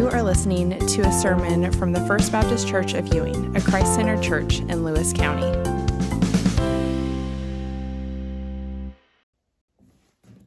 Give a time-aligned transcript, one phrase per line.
[0.00, 3.96] You are listening to a sermon from the First Baptist Church of Ewing, a Christ
[3.96, 5.42] centered church in Lewis County.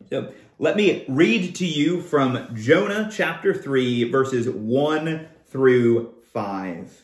[0.09, 7.01] So let me read to you from Jonah chapter 3, verses 1 through 5.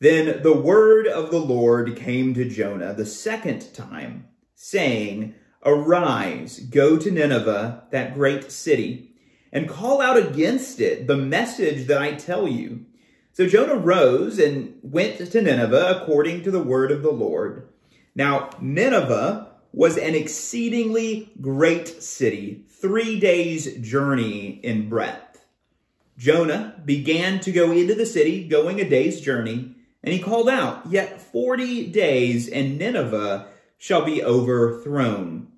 [0.00, 6.98] Then the word of the Lord came to Jonah the second time, saying, Arise, go
[6.98, 9.13] to Nineveh, that great city
[9.54, 12.84] and call out against it the message that I tell you.
[13.32, 17.68] So Jonah rose and went to Nineveh according to the word of the Lord.
[18.14, 25.44] Now, Nineveh was an exceedingly great city, three days' journey in breadth.
[26.16, 30.86] Jonah began to go into the city, going a day's journey, and he called out,
[30.86, 35.48] Yet forty days, and Nineveh shall be overthrown.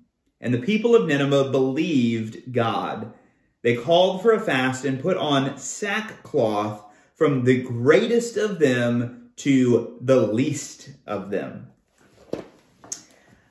[0.41, 3.13] And the people of Nineveh believed God.
[3.61, 6.83] They called for a fast and put on sackcloth
[7.15, 11.67] from the greatest of them to the least of them.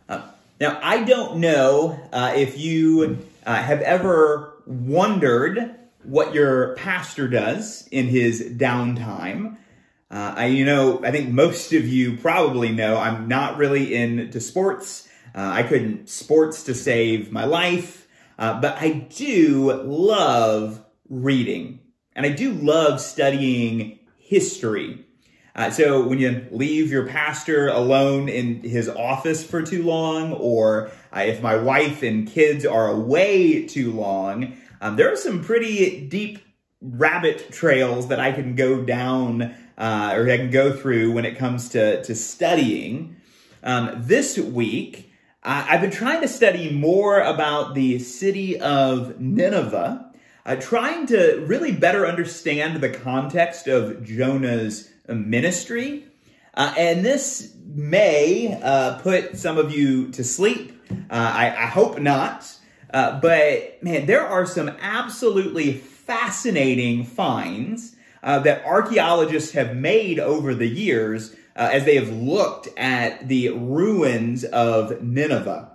[0.09, 0.23] Uh,
[0.61, 7.89] now, I don't know uh, if you uh, have ever wondered what your pastor does
[7.89, 9.57] in his downtime.
[10.11, 14.41] Uh, I, you know, I think most of you probably know I'm not really into
[14.41, 15.09] sports.
[15.35, 18.06] Uh, I couldn't sports to save my life.
[18.39, 21.81] Uh, but I do love reading
[22.15, 25.05] and I do love studying history.
[25.55, 30.91] Uh, so when you leave your pastor alone in his office for too long, or
[31.15, 36.07] uh, if my wife and kids are away too long, um, there are some pretty
[36.09, 36.41] deep
[36.83, 41.39] rabbit trails that I can go down uh, or I can go through when it
[41.39, 43.17] comes to, to studying.
[43.63, 45.11] Um, this week,
[45.49, 50.13] I've been trying to study more about the city of Nineveh,
[50.45, 56.05] uh, trying to really better understand the context of Jonah's ministry.
[56.53, 60.73] Uh, and this may uh, put some of you to sleep.
[60.91, 62.53] Uh, I, I, hope not.
[62.93, 67.95] Uh, but man, there are some absolutely fascinating finds
[68.25, 73.49] uh, that archaeologists have made over the years uh, as they have looked at the
[73.51, 75.73] ruins of Nineveh.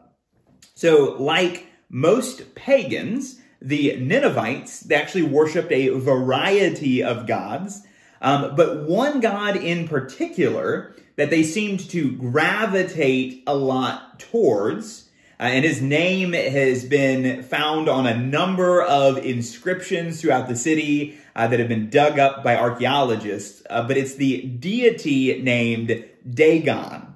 [0.75, 7.85] So, like most pagans, the Ninevites, they actually worshiped a variety of gods,
[8.21, 15.09] um, but one god in particular that they seemed to gravitate a lot towards.
[15.41, 21.17] Uh, and his name has been found on a number of inscriptions throughout the city
[21.35, 27.15] uh, that have been dug up by archaeologists, uh, but it's the deity named Dagon.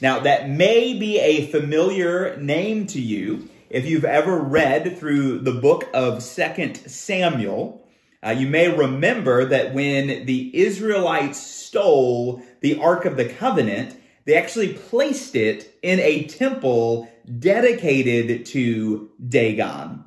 [0.00, 5.52] Now, that may be a familiar name to you if you've ever read through the
[5.52, 7.86] book of Second Samuel.
[8.24, 14.34] Uh, you may remember that when the Israelites stole the Ark of the Covenant, they
[14.34, 17.08] actually placed it in a temple
[17.38, 20.04] dedicated to Dagon.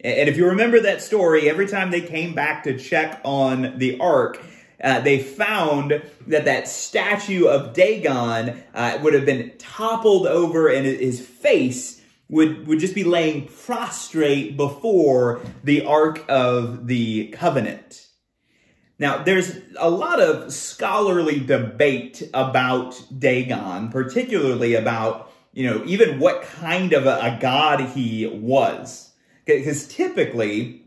[0.00, 3.98] And if you remember that story, every time they came back to check on the
[3.98, 4.40] ark,
[4.82, 10.86] uh, they found that that statue of Dagon uh, would have been toppled over and
[10.86, 11.98] his face
[12.28, 18.06] would, would just be laying prostrate before the Ark of the Covenant.
[18.98, 26.42] Now, there's a lot of scholarly debate about Dagon, particularly about, you know, even what
[26.42, 29.10] kind of a, a god he was.
[29.44, 30.84] Because typically,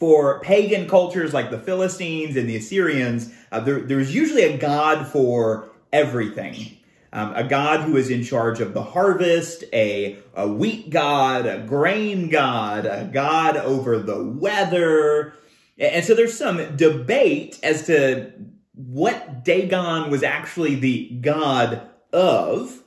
[0.00, 5.06] for pagan cultures like the Philistines and the Assyrians, uh, there, there's usually a god
[5.06, 6.76] for everything.
[7.12, 11.60] Um, a god who is in charge of the harvest, a, a wheat god, a
[11.60, 15.34] grain god, a god over the weather.
[15.78, 18.32] And so there's some debate as to
[18.74, 21.82] what Dagon was actually the god
[22.12, 22.82] of.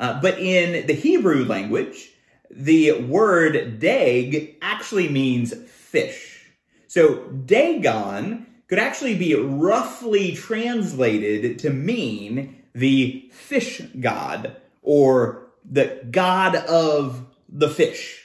[0.00, 2.10] Uh, but in the Hebrew language,
[2.50, 6.46] the word dag actually means fish.
[6.86, 16.54] So Dagon could actually be roughly translated to mean the fish god or the god
[16.56, 18.24] of the fish.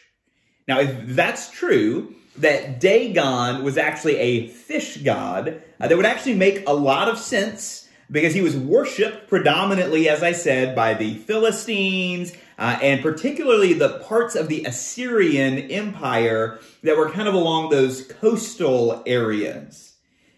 [0.67, 6.35] Now, if that's true, that Dagon was actually a fish god, uh, that would actually
[6.35, 11.15] make a lot of sense because he was worshipped predominantly, as I said, by the
[11.15, 17.69] Philistines uh, and particularly the parts of the Assyrian Empire that were kind of along
[17.69, 19.93] those coastal areas.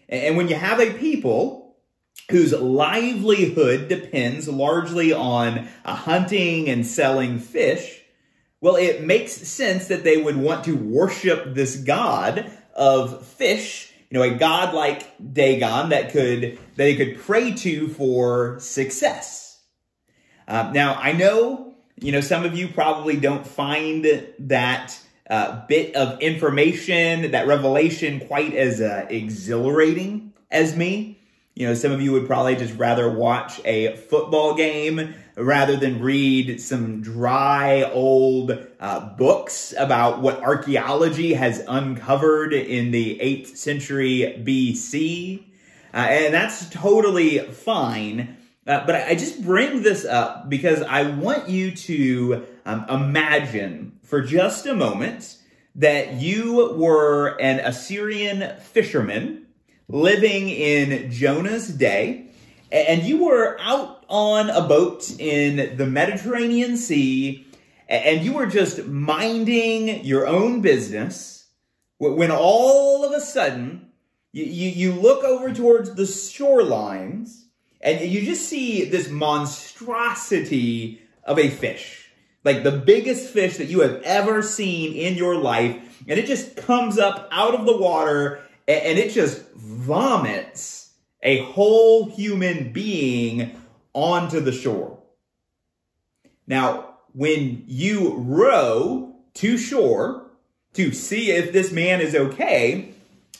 [0.08, 1.76] And when you have a people
[2.30, 8.02] whose livelihood depends largely on uh, hunting and selling fish,
[8.60, 14.18] well, it makes sense that they would want to worship this god of fish, you
[14.18, 19.60] know, a god like Dagon that could that he could pray to for success.
[20.48, 24.06] Uh, now, I know, you know, some of you probably don't find
[24.38, 24.98] that
[25.28, 31.18] uh, bit of information, that revelation, quite as uh, exhilarating as me.
[31.54, 36.00] You know, some of you would probably just rather watch a football game rather than
[36.00, 44.42] read some dry old uh, books about what archaeology has uncovered in the 8th century
[44.44, 45.44] BC.
[45.92, 48.36] Uh, and that's totally fine.
[48.66, 54.22] Uh, but I just bring this up because I want you to um, imagine for
[54.22, 55.36] just a moment
[55.76, 59.46] that you were an Assyrian fisherman
[59.88, 62.25] living in Jonah's day,
[62.70, 67.46] and you were out on a boat in the Mediterranean Sea,
[67.88, 71.46] and you were just minding your own business,
[71.98, 73.90] when all of a sudden
[74.32, 77.44] you, you, you look over towards the shorelines,
[77.80, 82.10] and you just see this monstrosity of a fish.
[82.44, 85.76] Like the biggest fish that you have ever seen in your life.
[86.06, 90.85] And it just comes up out of the water and it just vomits
[91.26, 93.60] a whole human being
[93.92, 94.98] onto the shore.
[96.46, 100.30] Now, when you row to shore
[100.74, 102.94] to see if this man is okay,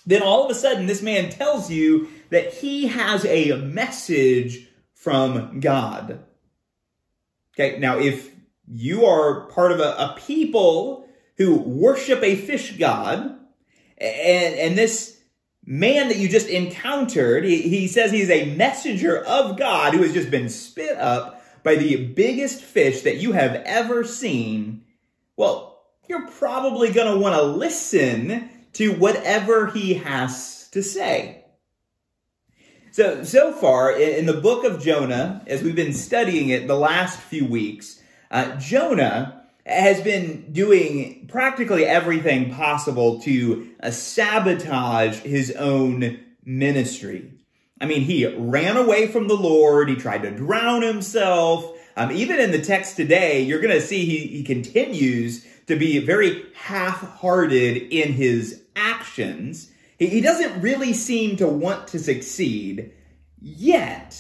[0.05, 5.61] then all of a sudden this man tells you that he has a message from
[5.61, 6.25] God.
[7.55, 8.33] Okay, now if
[8.67, 13.39] you are part of a, a people who worship a fish god,
[13.99, 15.16] and, and this
[15.67, 20.15] man that you just encountered, he, he says he's a messenger of God who has
[20.15, 24.85] just been spit up by the biggest fish that you have ever seen,
[25.37, 31.45] well, you're probably going to want to listen to whatever he has to say.
[32.93, 37.19] So, so far in the book of Jonah, as we've been studying it the last
[37.19, 39.36] few weeks, uh, Jonah
[39.67, 47.33] has been doing practically everything possible to uh, sabotage his own ministry.
[47.81, 49.89] I mean, he ran away from the Lord.
[49.89, 51.77] He tried to drown himself.
[51.97, 55.99] Um, even in the text today, you're going to see he, he continues to be
[55.99, 59.71] very half-hearted in his actions.
[59.99, 62.93] He doesn't really seem to want to succeed,
[63.41, 64.15] yet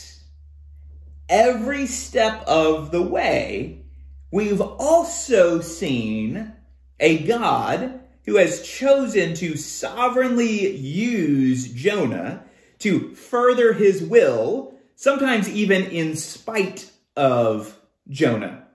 [1.29, 3.86] every step of the way,
[4.31, 6.52] we've also seen
[6.99, 12.43] a God who has chosen to sovereignly use Jonah
[12.81, 17.78] to further his will, sometimes even in spite of
[18.08, 18.67] Jonah.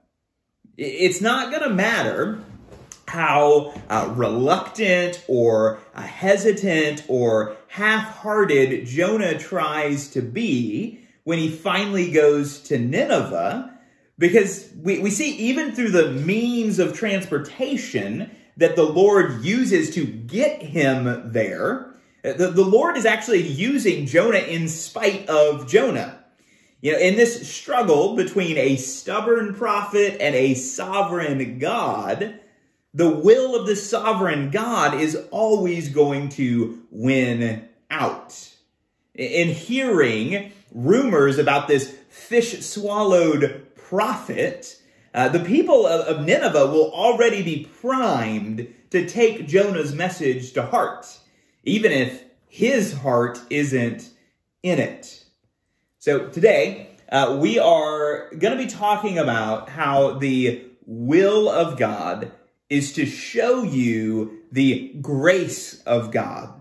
[0.77, 2.39] It's not going to matter
[3.07, 12.09] how uh, reluctant or uh, hesitant or half-hearted Jonah tries to be when he finally
[12.09, 13.77] goes to Nineveh,
[14.21, 20.05] because we, we see even through the means of transportation that the Lord uses to
[20.05, 26.23] get him there, uh, the, the Lord is actually using Jonah in spite of Jonah.
[26.81, 32.39] You know, in this struggle between a stubborn prophet and a sovereign God,
[32.93, 38.51] the will of the sovereign God is always going to win out.
[39.15, 43.60] In hearing rumors about this fish swallowed
[43.91, 44.81] prophet,
[45.13, 50.65] uh, the people of, of Nineveh will already be primed to take Jonah's message to
[50.65, 51.19] heart,
[51.65, 54.09] even if his heart isn't
[54.63, 55.25] in it.
[55.99, 62.31] So today, uh, we are going to be talking about how the will of God
[62.69, 66.53] is to show you the grace of God.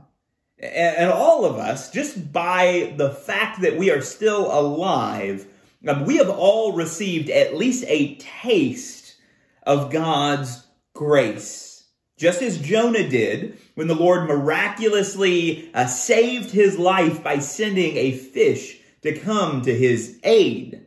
[0.59, 5.47] And all of us, just by the fact that we are still alive,
[5.83, 9.17] we have all received at least a taste
[9.63, 11.85] of God's grace.
[12.17, 18.13] Just as Jonah did when the Lord miraculously uh, saved his life by sending a
[18.13, 20.85] fish to come to his aid.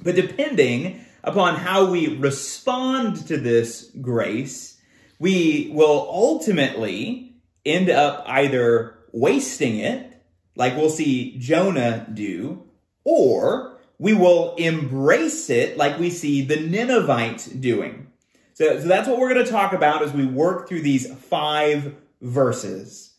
[0.00, 4.80] But depending upon how we respond to this grace,
[5.18, 10.22] we will ultimately end up either wasting it,
[10.54, 12.64] like we'll see Jonah do,
[13.04, 18.08] or we will embrace it like we see the Ninevites doing.
[18.54, 21.94] So, so that's what we're going to talk about as we work through these five
[22.20, 23.12] verses.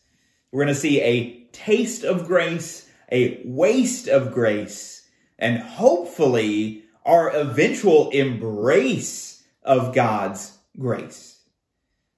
[0.50, 5.06] We're going to see a taste of grace, a waste of grace,
[5.38, 11.40] and hopefully our eventual embrace of God's grace.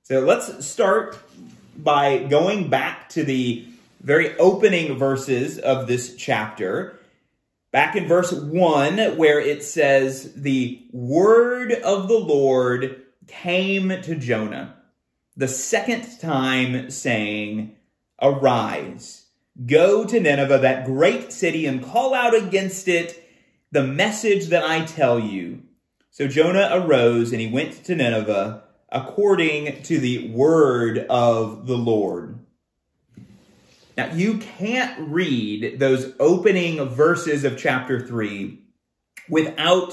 [0.02, 1.18] So let's start
[1.76, 3.66] by going back to the
[4.00, 6.97] very opening verses of this chapter.
[7.70, 14.74] Back in verse 1, where it says, The word of the Lord came to Jonah
[15.38, 17.76] the second time, saying,
[18.20, 19.26] Arise,
[19.66, 23.24] go to Nineveh, that great city, and call out against it
[23.70, 25.62] the message that I tell you.
[26.10, 32.37] So Jonah arose and he went to Nineveh according to the word of the Lord.
[33.98, 38.56] Now, you can't read those opening verses of chapter 3
[39.28, 39.92] without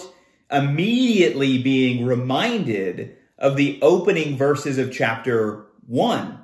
[0.51, 6.37] immediately being reminded of the opening verses of chapter 1.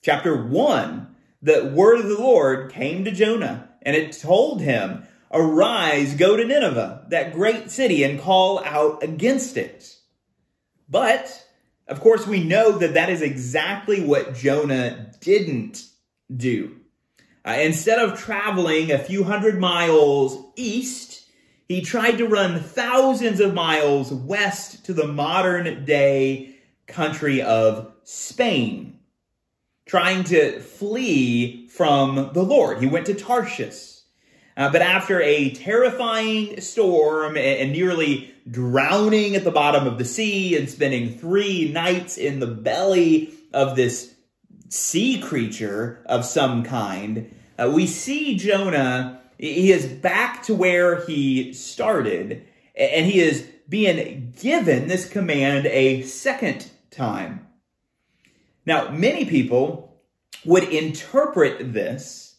[0.00, 6.14] Chapter 1, the word of the Lord came to Jonah, and it told him, Arise,
[6.14, 9.94] go to Nineveh, that great city, and call out against it.
[10.88, 11.46] But,
[11.86, 15.84] of course, we know that that is exactly what Jonah didn't
[16.34, 16.77] do.
[17.48, 21.24] Uh, instead of traveling a few hundred miles east,
[21.66, 26.54] he tried to run thousands of miles west to the modern day
[26.86, 28.98] country of Spain,
[29.86, 32.82] trying to flee from the Lord.
[32.82, 33.94] He went to Tarshish.
[34.54, 40.04] Uh, but after a terrifying storm and, and nearly drowning at the bottom of the
[40.04, 44.14] sea and spending three nights in the belly of this
[44.68, 51.52] sea creature of some kind, uh, we see Jonah he is back to where he
[51.52, 57.46] started, and he is being given this command a second time.
[58.66, 60.02] Now, many people
[60.44, 62.36] would interpret this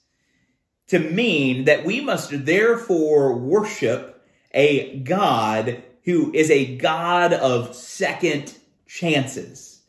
[0.88, 4.22] to mean that we must therefore worship
[4.54, 8.58] a God who is a God of second
[8.88, 9.82] chances.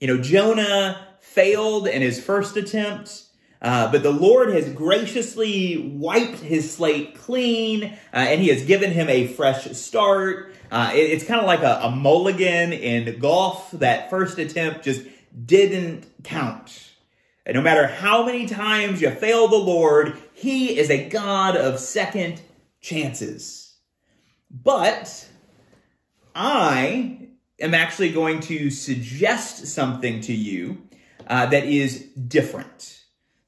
[0.00, 3.21] You know, Jonah failed in his first attempt.
[3.62, 8.90] Uh, but the Lord has graciously wiped his slate clean, uh, and he has given
[8.90, 10.52] him a fresh start.
[10.72, 13.70] Uh, it, it's kind of like a, a mulligan in golf.
[13.70, 15.02] That first attempt just
[15.46, 16.90] didn't count.
[17.46, 21.78] And no matter how many times you fail the Lord, he is a God of
[21.78, 22.40] second
[22.80, 23.76] chances.
[24.50, 25.28] But
[26.34, 27.28] I
[27.60, 30.82] am actually going to suggest something to you
[31.28, 33.01] uh, that is different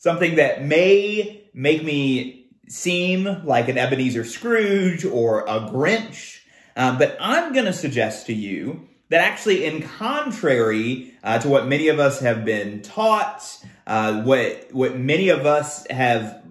[0.05, 6.41] something that may make me seem like an Ebenezer Scrooge or a Grinch,
[6.77, 11.67] um, but I'm going to suggest to you that actually, in contrary uh, to what
[11.67, 13.43] many of us have been taught,
[13.87, 16.43] uh, what what many of us have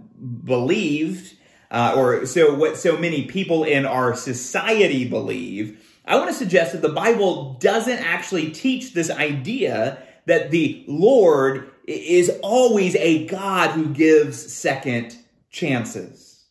[0.43, 1.35] believed,
[1.69, 6.71] uh, or so what so many people in our society believe, I want to suggest
[6.71, 13.71] that the Bible doesn't actually teach this idea that the Lord is always a God
[13.71, 15.17] who gives second
[15.49, 16.45] chances.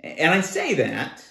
[0.00, 1.24] And I say that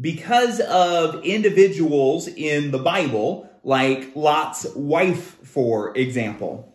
[0.00, 6.72] because of individuals in the Bible, like Lot's wife, for example.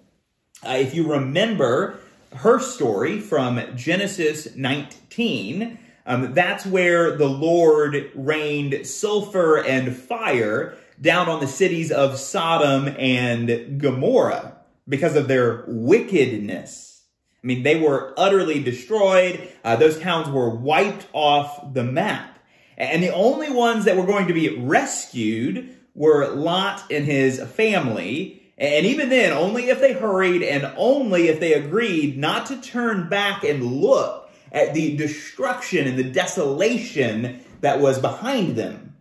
[0.65, 2.00] Uh, if you remember
[2.36, 11.27] her story from Genesis 19, um, that's where the Lord rained sulfur and fire down
[11.27, 14.55] on the cities of Sodom and Gomorrah
[14.88, 17.03] because of their wickedness.
[17.43, 19.51] I mean, they were utterly destroyed.
[19.65, 22.39] Uh, those towns were wiped off the map.
[22.77, 28.41] And the only ones that were going to be rescued were Lot and his family.
[28.57, 33.10] And even then, only if they hurried and only if they agreed not to turn
[33.10, 38.95] back and look at the destruction and the desolation that was behind them.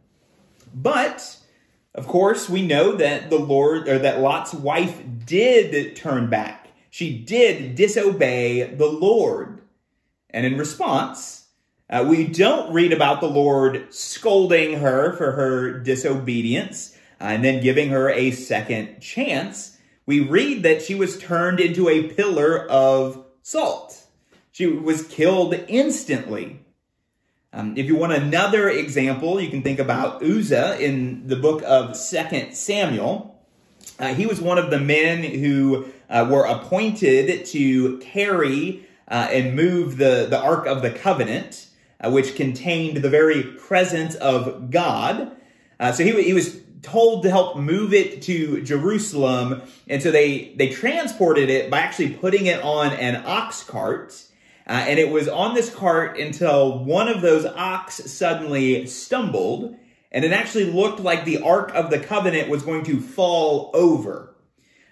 [0.74, 1.38] But
[1.94, 6.68] of course, we know that the Lord, or that Lot's wife did turn back.
[6.90, 9.60] She did disobey the Lord.
[10.30, 11.48] And in response,
[11.90, 17.62] uh, we don't read about the Lord scolding her for her disobedience uh, and then
[17.62, 19.76] giving her a second chance.
[20.06, 24.06] We read that she was turned into a pillar of salt.
[24.50, 26.61] She was killed instantly.
[27.54, 31.94] Um, if you want another example, you can think about Uzzah in the book of
[31.94, 33.38] Second Samuel.
[33.98, 39.54] Uh, he was one of the men who uh, were appointed to carry uh, and
[39.54, 41.68] move the, the Ark of the Covenant,
[42.00, 45.36] uh, which contained the very presence of God.
[45.78, 50.54] Uh, so he, he was told to help move it to Jerusalem, and so they,
[50.56, 54.24] they transported it by actually putting it on an ox cart.
[54.66, 59.76] Uh, and it was on this cart until one of those ox suddenly stumbled,
[60.10, 64.34] and it actually looked like the Ark of the Covenant was going to fall over.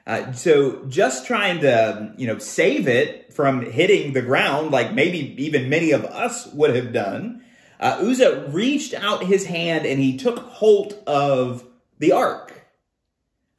[0.06, 5.34] Uh, so just trying to, you know, save it from hitting the ground, like maybe
[5.42, 7.42] even many of us would have done,
[7.78, 11.64] uh, Uzzah reached out his hand and he took hold of
[11.98, 12.66] the ark.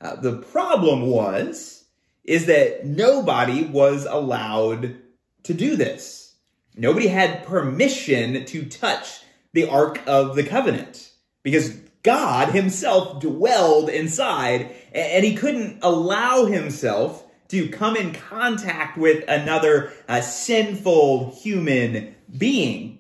[0.01, 1.85] Uh, the problem was,
[2.23, 4.95] is that nobody was allowed
[5.43, 6.35] to do this.
[6.75, 9.21] Nobody had permission to touch
[9.53, 11.11] the Ark of the Covenant
[11.43, 11.69] because
[12.03, 19.91] God himself dwelled inside and he couldn't allow himself to come in contact with another
[20.07, 22.99] uh, sinful human being.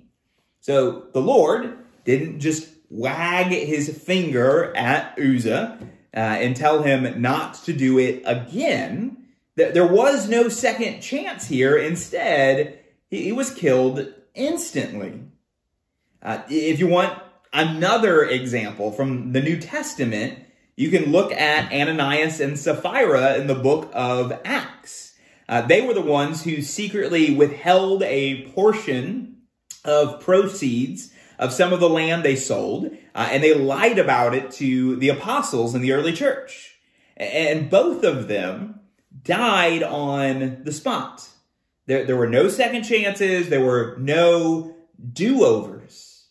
[0.59, 5.79] So the Lord didn't just wag his finger at Uzzah
[6.13, 9.20] uh, and tell him not to do it again.
[9.55, 11.77] There was no second chance here.
[11.77, 12.79] Instead,
[13.09, 15.23] he was killed instantly.
[16.23, 20.39] Uh, if you want another example from the New Testament,
[20.75, 25.15] you can look at Ananias and Sapphira in the book of Acts.
[25.49, 29.41] Uh, they were the ones who secretly withheld a portion
[29.83, 34.51] of proceeds of some of the land they sold, uh, and they lied about it
[34.51, 36.77] to the apostles in the early church.
[37.17, 38.80] And both of them
[39.23, 41.27] died on the spot.
[41.87, 44.75] There, there were no second chances, there were no
[45.13, 46.27] do overs.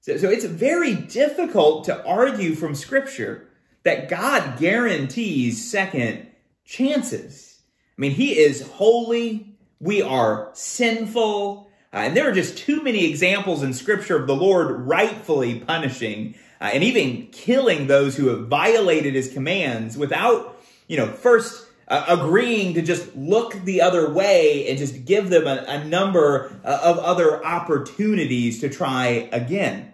[0.00, 3.48] So, so it's very difficult to argue from Scripture
[3.82, 6.26] that God guarantees second
[6.64, 7.60] chances.
[7.96, 13.06] I mean, He is holy, we are sinful, uh, and there are just too many
[13.06, 18.48] examples in Scripture of the Lord rightfully punishing uh, and even killing those who have
[18.48, 24.68] violated His commands without, you know, first uh, agreeing to just look the other way
[24.68, 29.92] and just give them a, a number uh, of other opportunities to try again.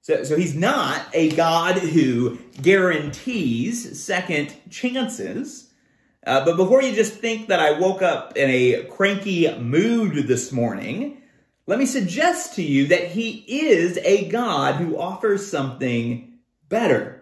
[0.00, 5.70] So, so he's not a God who guarantees second chances.
[6.26, 10.50] Uh, but before you just think that I woke up in a cranky mood this
[10.50, 11.22] morning,
[11.66, 17.21] let me suggest to you that he is a God who offers something better.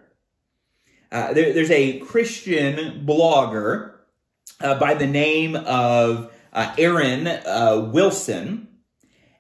[1.13, 3.95] Uh, there, there's a Christian blogger
[4.61, 8.69] uh, by the name of uh, Aaron uh, Wilson,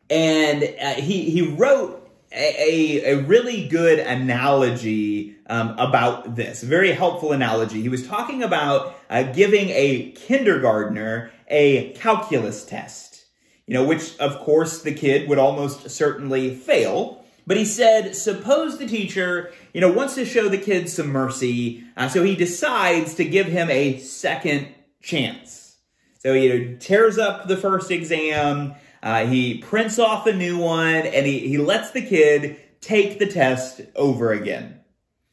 [0.09, 1.96] and uh, he he wrote
[2.33, 7.83] a, a, really good analogy um, about this, very helpful analogy.
[7.83, 8.96] He was talking about
[9.35, 13.24] giving a kindergartner a calculus test,
[13.66, 17.19] you know, which of course the kid would almost certainly fail.
[17.50, 21.82] But he said, suppose the teacher, you know, wants to show the kid some mercy,
[21.96, 24.68] uh, so he decides to give him a second
[25.02, 25.76] chance.
[26.20, 30.58] So he you know, tears up the first exam, uh, he prints off a new
[30.58, 34.78] one and he, he lets the kid take the test over again.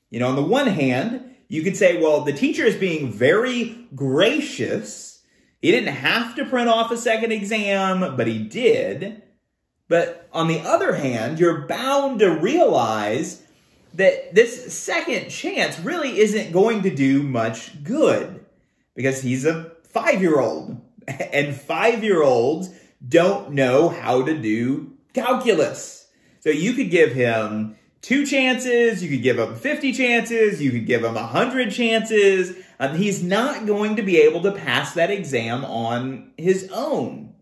[0.10, 3.88] You know, on the one hand, you could say, well, the teacher is being very
[3.94, 5.22] gracious.
[5.62, 9.22] He didn't have to print off a second exam, but he did.
[9.90, 13.44] But on the other hand, you're bound to realize
[13.94, 18.46] that this second chance really isn't going to do much good
[18.96, 20.82] because he's a five year old.
[21.32, 22.70] And five year olds
[23.08, 26.08] don't know how to do calculus.
[26.42, 30.86] So you could give him two chances, you could give him 50 chances, you could
[30.86, 32.58] give him 100 chances.
[32.80, 37.34] Um, he's not going to be able to pass that exam on his own.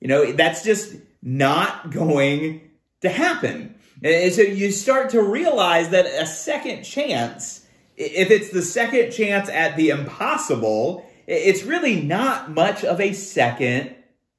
[0.00, 3.74] You know, that's just not going to happen.
[4.02, 9.48] And so you start to realize that a second chance, if it's the second chance
[9.48, 13.94] at the impossible, it's really not much of a second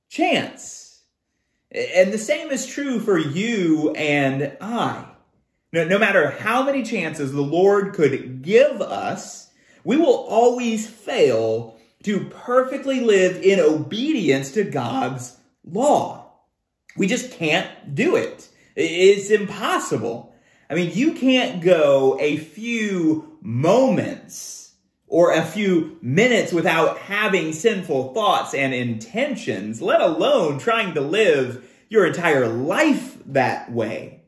[0.09, 1.01] chance.
[1.71, 5.05] And the same is true for you and I.
[5.71, 9.51] No, no matter how many chances the Lord could give us,
[9.83, 16.28] we will always fail to perfectly live in obedience to God's law.
[16.97, 18.47] We just can't do it.
[18.75, 20.34] It's impossible.
[20.69, 24.73] I mean, you can't go a few moments
[25.08, 31.67] or a few minutes without having sinful thoughts and intentions, let alone trying to live
[31.89, 34.21] your entire life that way.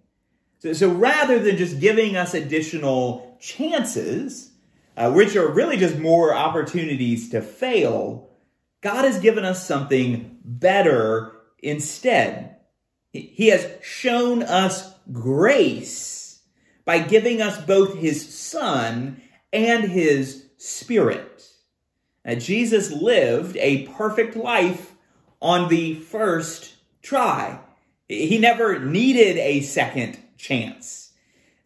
[0.59, 4.51] So, so rather than just giving us additional chances,
[4.97, 8.29] uh, which are really just more opportunities to fail,
[8.81, 12.57] God has given us something better instead.
[13.11, 16.39] He has shown us grace
[16.85, 19.21] by giving us both his son
[19.51, 21.43] and his Spirit.
[22.23, 24.93] Now, Jesus lived a perfect life
[25.41, 27.59] on the first try.
[28.07, 31.13] He never needed a second chance.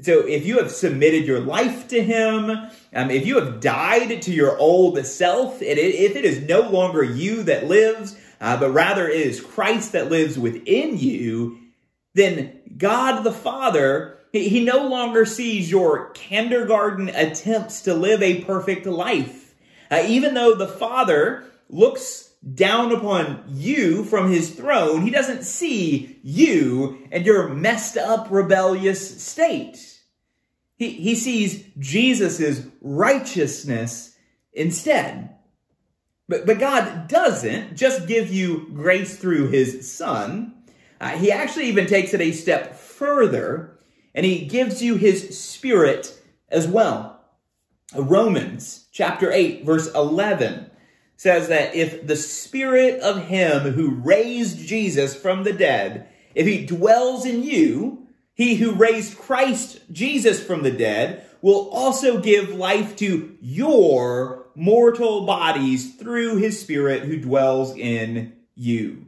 [0.01, 2.49] So if you have submitted your life to him,
[2.93, 7.03] um, if you have died to your old self, it, if it is no longer
[7.03, 11.57] you that lives, uh, but rather it is Christ that lives within you,
[12.13, 18.43] then God the Father, he, he no longer sees your kindergarten attempts to live a
[18.43, 19.55] perfect life.
[19.89, 26.19] Uh, even though the Father looks down upon you from his throne, he doesn't see
[26.21, 30.01] you and your messed up rebellious state.
[30.77, 34.15] He, he sees Jesus' righteousness
[34.53, 35.34] instead.
[36.27, 40.53] But, but God doesn't just give you grace through his son.
[40.99, 43.77] Uh, he actually even takes it a step further
[44.13, 47.19] and he gives you his spirit as well.
[47.95, 50.71] Romans chapter 8 verse 11
[51.17, 56.65] says that if the spirit of him who raised Jesus from the dead, if he
[56.65, 62.95] dwells in you, he who raised Christ Jesus from the dead will also give life
[62.97, 69.05] to your mortal bodies through his spirit who dwells in you.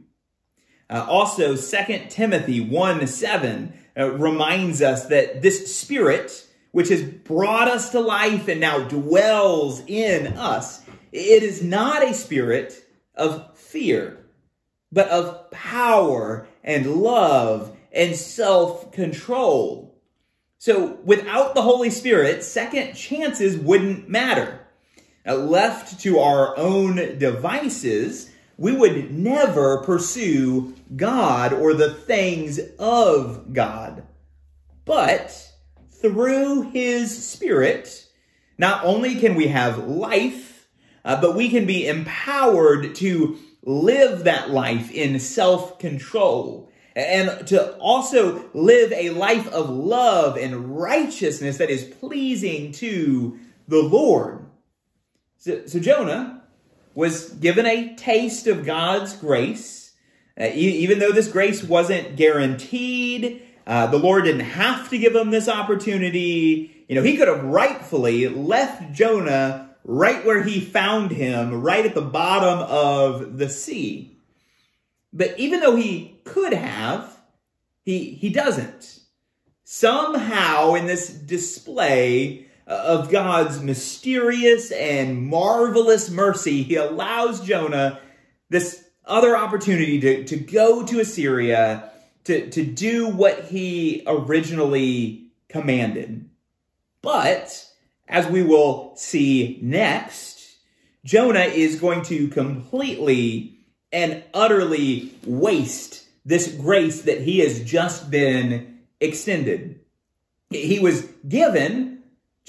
[0.90, 7.68] Uh, also, 2 Timothy 1 7 uh, reminds us that this spirit, which has brought
[7.68, 10.82] us to life and now dwells in us,
[11.12, 12.84] it is not a spirit
[13.14, 14.24] of fear,
[14.92, 19.98] but of power and love and self control.
[20.58, 24.60] So without the Holy Spirit, second chances wouldn't matter.
[25.28, 33.52] Now, left to our own devices, we would never pursue God or the things of
[33.52, 34.04] God.
[34.86, 35.52] But
[36.00, 38.06] through His Spirit,
[38.56, 40.66] not only can we have life,
[41.04, 47.76] uh, but we can be empowered to live that life in self control and to
[47.76, 53.38] also live a life of love and righteousness that is pleasing to
[53.68, 54.47] the Lord.
[55.38, 56.42] So, so Jonah
[56.94, 59.92] was given a taste of God's grace,
[60.38, 63.42] uh, even though this grace wasn't guaranteed.
[63.64, 66.84] Uh, the Lord didn't have to give him this opportunity.
[66.88, 71.94] You know, he could have rightfully left Jonah right where he found him, right at
[71.94, 74.18] the bottom of the sea.
[75.12, 77.16] But even though he could have,
[77.84, 79.00] he, he doesn't.
[79.62, 87.98] Somehow, in this display of God's mysterious and marvelous mercy, he allows Jonah
[88.50, 91.90] this other opportunity to, to go to Assyria
[92.24, 96.28] to, to do what he originally commanded.
[97.00, 97.66] But
[98.06, 100.56] as we will see next,
[101.06, 103.58] Jonah is going to completely
[103.90, 109.80] and utterly waste this grace that he has just been extended.
[110.50, 111.97] He was given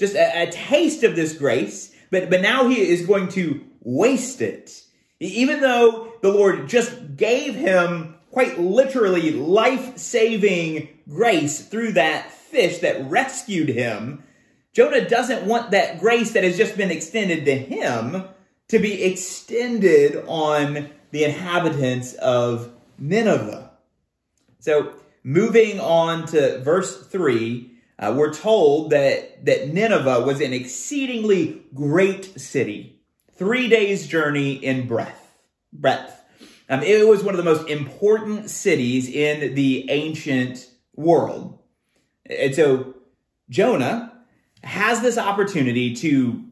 [0.00, 4.40] just a, a, taste of this grace, but, but now he is going to waste
[4.40, 4.82] it.
[5.20, 12.78] Even though the Lord just gave him quite literally life saving grace through that fish
[12.78, 14.24] that rescued him,
[14.72, 18.24] Jonah doesn't want that grace that has just been extended to him
[18.68, 23.70] to be extended on the inhabitants of Nineveh.
[24.60, 27.69] So, moving on to verse 3,
[28.00, 33.02] uh, we're told that, that Nineveh was an exceedingly great city,
[33.34, 35.36] three days' journey in breadth.
[35.72, 36.16] breadth.
[36.70, 41.58] Um, it was one of the most important cities in the ancient world.
[42.24, 42.94] And so,
[43.50, 44.12] Jonah,
[44.62, 46.44] has this opportunity to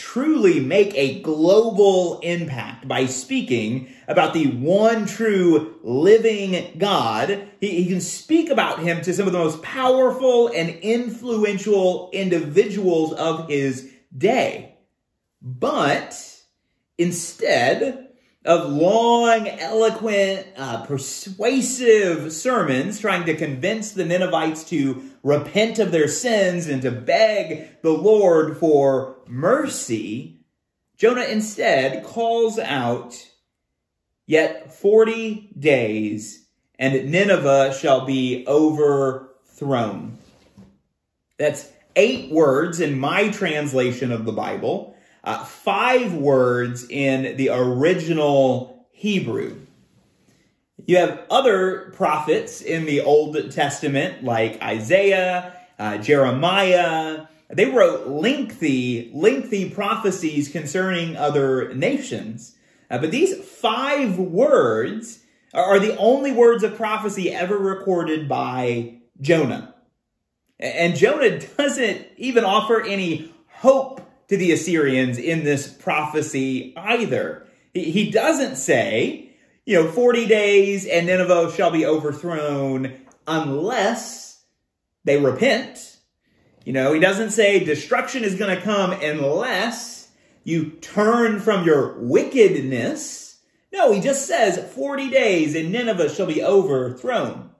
[0.00, 7.48] truly make a global impact by speaking about the one true living God.
[7.60, 13.12] He, he, can speak about him to some of the most powerful and influential individuals
[13.12, 14.78] of his day.
[15.42, 16.18] But
[16.96, 18.08] instead,
[18.46, 26.08] of long, eloquent, uh, persuasive sermons trying to convince the Ninevites to repent of their
[26.08, 30.40] sins and to beg the Lord for mercy,
[30.96, 33.26] Jonah instead calls out,
[34.26, 36.46] Yet 40 days,
[36.78, 40.18] and Nineveh shall be overthrown.
[41.36, 44.90] That's eight words in my translation of the Bible
[45.24, 49.56] uh, five words in the original Hebrew.
[50.90, 57.26] You have other prophets in the Old Testament, like Isaiah, uh, Jeremiah.
[57.48, 62.56] They wrote lengthy, lengthy prophecies concerning other nations.
[62.90, 65.20] Uh, but these five words
[65.54, 69.76] are the only words of prophecy ever recorded by Jonah.
[70.58, 77.46] And Jonah doesn't even offer any hope to the Assyrians in this prophecy either.
[77.74, 79.29] He doesn't say,
[79.70, 82.92] you know, 40 days and Nineveh shall be overthrown
[83.28, 84.42] unless
[85.04, 85.96] they repent.
[86.64, 90.08] You know, he doesn't say destruction is going to come unless
[90.42, 93.38] you turn from your wickedness.
[93.72, 97.50] No, he just says 40 days and Nineveh shall be overthrown.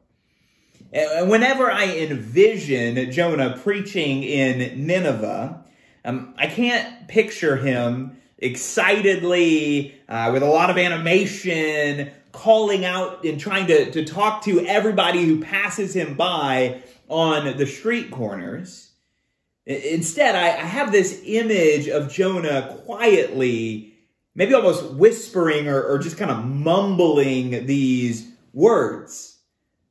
[0.92, 5.64] And whenever I envision Jonah preaching in Nineveh,
[6.04, 13.40] um, I can't picture him excitedly, uh, with a lot of animation, calling out and
[13.40, 18.92] trying to, to talk to everybody who passes him by on the street corners.
[19.66, 23.94] Instead, I, I have this image of Jonah quietly,
[24.35, 29.38] maybe almost whispering or, or just kind of mumbling these words.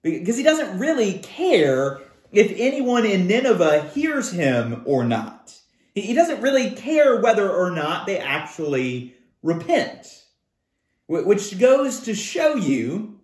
[0.01, 1.99] Because he doesn't really care
[2.31, 5.58] if anyone in Nineveh hears him or not.
[5.95, 10.23] He doesn't really care whether or not they actually repent,
[11.07, 13.19] which goes to show you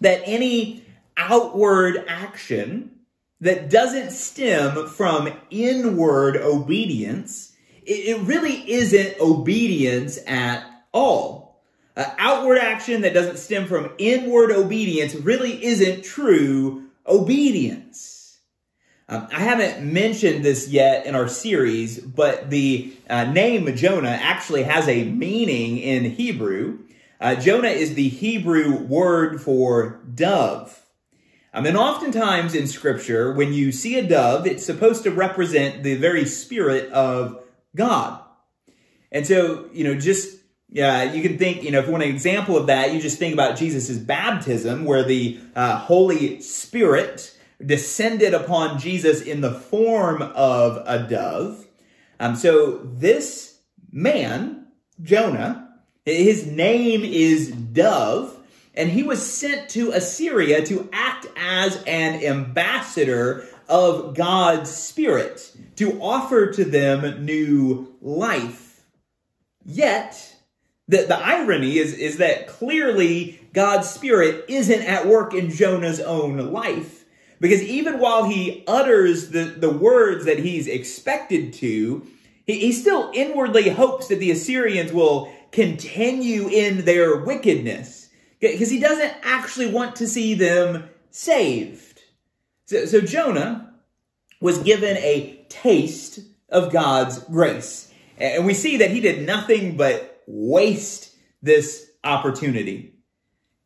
[0.00, 0.84] that any
[1.16, 2.90] outward action
[3.40, 11.62] that doesn't stem from inward obedience, it really isn't obedience at all.
[11.96, 18.19] Uh, outward action that doesn't stem from inward obedience really isn't true obedience.
[19.10, 24.62] Um, I haven't mentioned this yet in our series, but the uh, name Jonah actually
[24.62, 26.78] has a meaning in Hebrew.
[27.20, 30.86] Uh, Jonah is the Hebrew word for dove.
[31.52, 35.96] Um, and oftentimes in Scripture, when you see a dove, it's supposed to represent the
[35.96, 37.42] very Spirit of
[37.74, 38.22] God.
[39.10, 42.10] And so, you know, just yeah, you can think, you know, if you want an
[42.10, 48.34] example of that, you just think about Jesus' baptism, where the uh, Holy Spirit descended
[48.34, 51.66] upon Jesus in the form of a dove.
[52.18, 53.58] Um, so this
[53.92, 54.66] man,
[55.02, 55.68] Jonah,
[56.04, 58.36] his name is Dove,
[58.74, 66.00] and he was sent to Assyria to act as an ambassador of God's Spirit, to
[66.00, 68.82] offer to them new life.
[69.64, 70.34] Yet,
[70.88, 76.52] the, the irony is, is that clearly God's Spirit isn't at work in Jonah's own
[76.52, 76.99] life.
[77.40, 82.06] Because even while he utters the, the words that he's expected to,
[82.46, 88.10] he, he still inwardly hopes that the Assyrians will continue in their wickedness.
[88.40, 92.00] Because he doesn't actually want to see them saved.
[92.66, 93.74] So, so Jonah
[94.40, 97.92] was given a taste of God's grace.
[98.18, 102.94] And we see that he did nothing but waste this opportunity.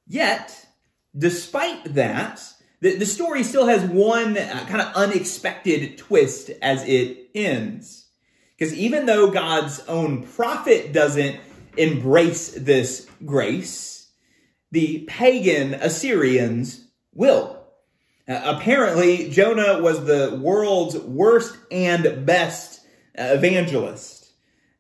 [0.06, 0.66] Yet,
[1.16, 2.42] despite that,
[2.84, 8.06] the, the story still has one uh, kind of unexpected twist as it ends.
[8.58, 11.40] Because even though God's own prophet doesn't
[11.78, 14.10] embrace this grace,
[14.70, 17.64] the pagan Assyrians will.
[18.28, 22.80] Uh, apparently, Jonah was the world's worst and best
[23.18, 24.30] uh, evangelist.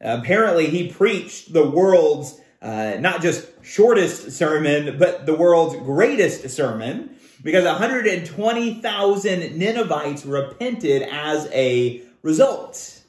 [0.04, 6.50] Uh, apparently, he preached the world's uh, not just shortest sermon, but the world's greatest
[6.50, 13.02] sermon because 120,000 Ninevites repented as a result.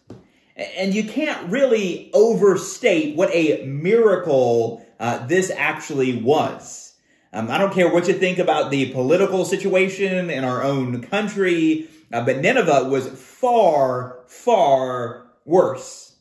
[0.57, 6.93] And you can't really overstate what a miracle uh, this actually was.
[7.33, 11.89] Um, I don't care what you think about the political situation in our own country,
[12.13, 16.15] uh, but Nineveh was far, far worse.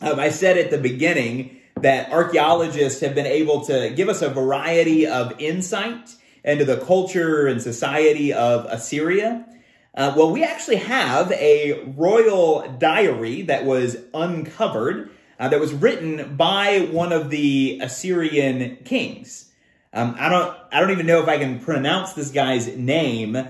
[0.00, 4.28] Um, I said at the beginning that archaeologists have been able to give us a
[4.28, 6.14] variety of insight
[6.44, 9.46] into the culture and society of Assyria?
[9.94, 16.36] Uh, well, we actually have a royal diary that was uncovered uh, that was written
[16.36, 19.50] by one of the Assyrian kings.
[19.92, 23.46] Um, I don't, I don't even know if I can pronounce this guy's name, uh,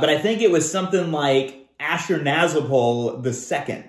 [0.00, 3.84] but I think it was something like Ashurnazirpal II.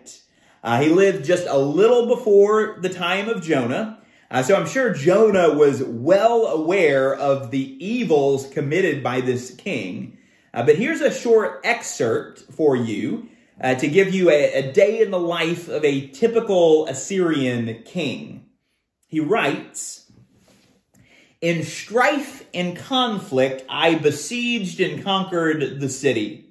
[0.64, 4.94] Uh, he lived just a little before the time of Jonah, uh, so I'm sure
[4.94, 10.18] Jonah was well aware of the evils committed by this king.
[10.54, 13.30] Uh, but here's a short excerpt for you
[13.62, 18.46] uh, to give you a, a day in the life of a typical Assyrian king.
[19.08, 20.12] He writes,
[21.42, 26.48] In strife and conflict, I besieged and conquered the city.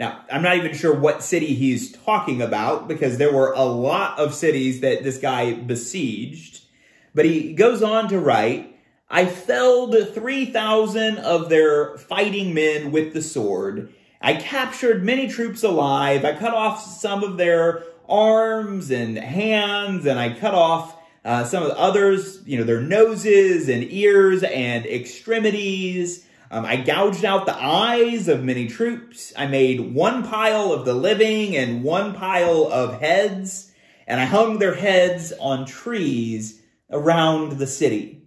[0.00, 4.18] Now, I'm not even sure what city he's talking about because there were a lot
[4.18, 6.64] of cities that this guy besieged.
[7.14, 8.76] But he goes on to write,
[9.10, 16.24] I felled 3,000 of their fighting men with the sword, I captured many troops alive.
[16.24, 21.62] I cut off some of their arms and hands, and I cut off uh, some
[21.62, 26.24] of the others, you know, their noses and ears and extremities.
[26.50, 29.32] Um, I gouged out the eyes of many troops.
[29.36, 33.70] I made one pile of the living and one pile of heads,
[34.06, 36.57] and I hung their heads on trees
[36.90, 38.22] around the city.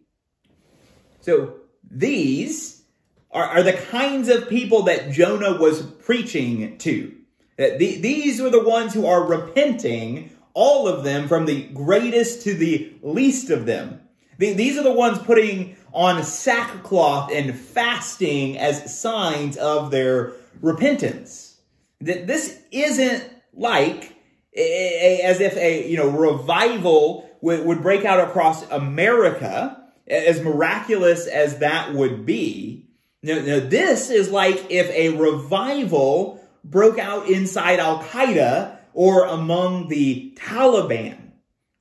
[1.21, 1.55] So
[1.89, 2.83] these
[3.31, 7.15] are, are the kinds of people that Jonah was preaching to.
[7.57, 12.43] That the, these were the ones who are repenting, all of them, from the greatest
[12.43, 14.01] to the least of them.
[14.37, 21.59] The, these are the ones putting on sackcloth and fasting as signs of their repentance.
[21.99, 24.15] That this isn't like
[24.55, 29.77] a, a, as if a you know revival would, would break out across America,
[30.07, 32.87] as miraculous as that would be.
[33.23, 39.89] Now, now, this is like if a revival broke out inside Al Qaeda or among
[39.89, 41.17] the Taliban.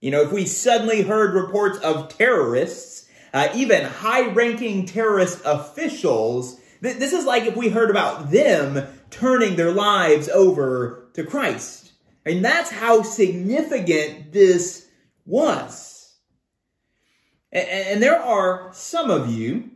[0.00, 6.58] You know, if we suddenly heard reports of terrorists, uh, even high ranking terrorist officials,
[6.82, 11.92] th- this is like if we heard about them turning their lives over to Christ.
[12.24, 14.86] And that's how significant this
[15.30, 16.14] was.
[17.52, 19.70] And, and there are some of you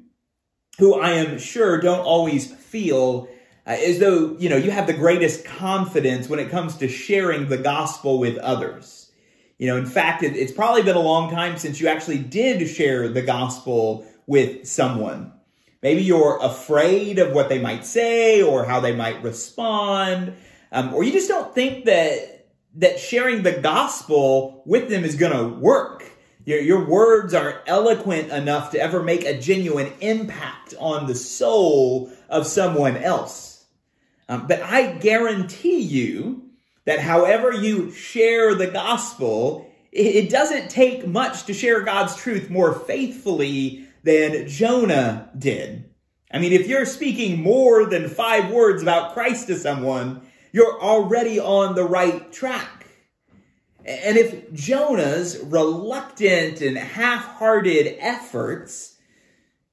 [0.79, 3.29] who I am sure don't always feel
[3.67, 7.49] uh, as though, you know, you have the greatest confidence when it comes to sharing
[7.49, 9.11] the gospel with others.
[9.59, 12.69] You know, in fact, it, it's probably been a long time since you actually did
[12.69, 15.33] share the gospel with someone.
[15.83, 20.35] Maybe you're afraid of what they might say or how they might respond,
[20.73, 22.34] um, or you just don't think that
[22.77, 26.05] that sharing the gospel with them is going to work.
[26.45, 32.13] Your, your words aren't eloquent enough to ever make a genuine impact on the soul
[32.29, 33.65] of someone else.
[34.29, 36.51] Um, but I guarantee you
[36.85, 42.51] that however you share the gospel, it, it doesn't take much to share God's truth
[42.51, 45.91] more faithfully than Jonah did.
[46.31, 50.23] I mean, if you're speaking more than five words about Christ to someone,
[50.55, 52.87] you're already on the right track.
[53.85, 58.95] And if Jonah's reluctant and half-hearted efforts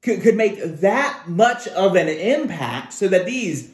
[0.01, 3.69] could, could make that much of an impact so that these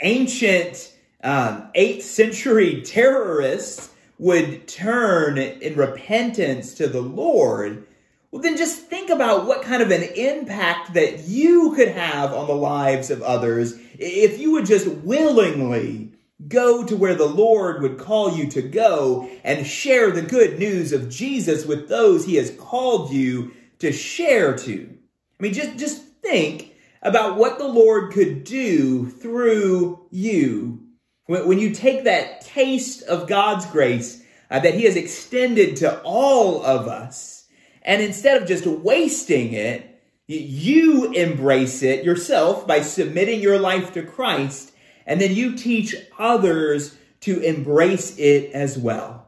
[0.00, 0.92] ancient
[1.24, 7.86] um, 8th century terrorists would turn in repentance to the Lord,
[8.30, 12.46] well, then just think about what kind of an impact that you could have on
[12.46, 16.12] the lives of others if you would just willingly
[16.48, 20.92] go to where the Lord would call you to go and share the good news
[20.92, 24.98] of Jesus with those he has called you to share to.
[25.38, 30.80] I mean, just, just think about what the Lord could do through you.
[31.26, 36.00] When, when you take that taste of God's grace uh, that He has extended to
[36.02, 37.48] all of us,
[37.82, 39.88] and instead of just wasting it,
[40.28, 44.71] you embrace it yourself by submitting your life to Christ,
[45.06, 49.26] and then you teach others to embrace it as well.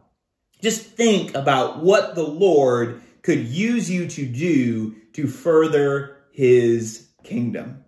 [0.61, 7.85] Just think about what the Lord could use you to do to further His kingdom.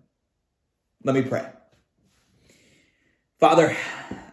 [1.03, 1.47] Let me pray.
[3.39, 3.75] Father,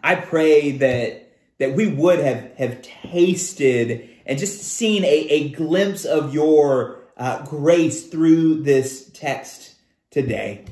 [0.03, 1.25] I pray that
[1.57, 7.43] that we would have, have tasted and just seen a, a glimpse of your uh,
[7.43, 9.75] grace through this text
[10.11, 10.65] today.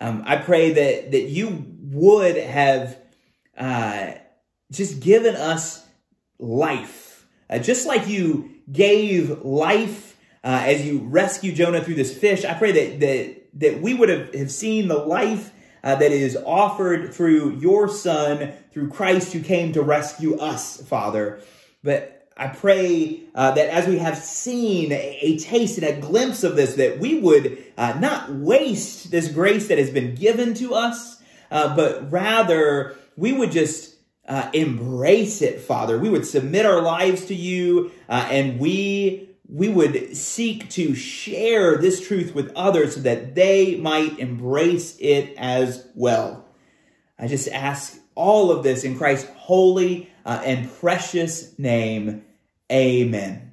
[0.00, 2.98] Um, I pray that, that you would have
[3.56, 4.12] uh,
[4.70, 5.86] just given us
[6.38, 12.44] life, uh, just like you gave life uh, as you rescue Jonah through this fish.
[12.44, 16.36] I pray that, that that we would have, have seen the life uh, that is
[16.44, 21.40] offered through your Son, through Christ who came to rescue us, Father.
[21.82, 26.44] But I pray uh, that as we have seen a, a, taste and a glimpse
[26.44, 30.74] of this, that we would uh, not waste this grace that has been given to
[30.74, 33.94] us, uh, but rather we would just
[34.28, 35.98] uh, embrace it, Father.
[35.98, 41.78] We would submit our lives to you, uh, and we we would seek to share
[41.78, 46.44] this truth with others so that they might embrace it as well.
[47.18, 52.24] I just ask all of this in Christ's holy uh, and precious name.
[52.72, 53.45] Amen.